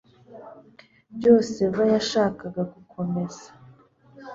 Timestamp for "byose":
1.15-1.53